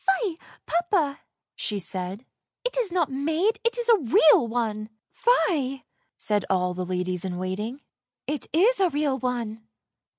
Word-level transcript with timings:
"Fie, 0.23 0.35
papa!" 0.65 1.19
she 1.55 1.77
said;" 1.77 2.25
it 2.65 2.75
is 2.75 2.91
not 2.91 3.11
made, 3.11 3.59
it 3.63 3.77
is 3.77 3.87
a 3.87 3.97
real 3.99 4.47
one! 4.47 4.89
""Fie," 5.11 5.85
said 6.17 6.43
all 6.49 6.73
the 6.73 6.83
ladies 6.87 7.23
in 7.23 7.37
waiting;" 7.37 7.81
it 8.35 8.47
is 8.51 8.79
a 8.79 8.89
real 8.89 9.19
one! 9.19 9.61